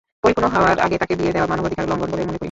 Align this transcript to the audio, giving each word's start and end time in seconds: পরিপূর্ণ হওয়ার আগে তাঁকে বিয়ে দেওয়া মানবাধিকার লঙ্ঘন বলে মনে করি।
পরিপূর্ণ 0.23 0.47
হওয়ার 0.55 0.77
আগে 0.85 0.97
তাঁকে 1.01 1.13
বিয়ে 1.19 1.35
দেওয়া 1.35 1.51
মানবাধিকার 1.51 1.89
লঙ্ঘন 1.91 2.09
বলে 2.11 2.21
মনে 2.29 2.31
করি। 2.31 2.39